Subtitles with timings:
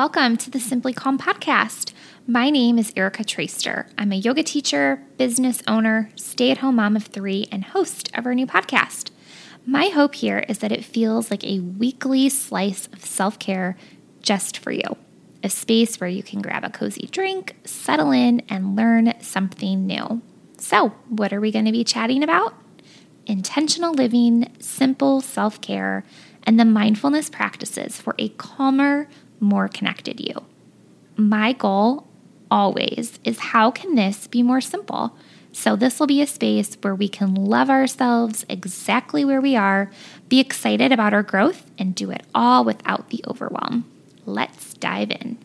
[0.00, 1.92] welcome to the Simply Calm podcast.
[2.26, 3.86] My name is Erica Traster.
[3.98, 8.24] I'm a yoga teacher, business owner, stay at home mom of three, and host of
[8.24, 9.10] our new podcast.
[9.66, 13.76] My hope here is that it feels like a weekly slice of self care
[14.22, 14.96] just for you,
[15.44, 20.22] a space where you can grab a cozy drink, settle in, and learn something new.
[20.56, 22.54] So, what are we going to be chatting about?
[23.26, 26.04] Intentional living, simple self care,
[26.44, 29.06] and the mindfulness practices for a calmer,
[29.40, 30.44] more connected you.
[31.16, 32.06] My goal
[32.50, 35.16] always is how can this be more simple?
[35.52, 39.90] So, this will be a space where we can love ourselves exactly where we are,
[40.28, 43.84] be excited about our growth, and do it all without the overwhelm.
[44.26, 45.38] Let's dive in.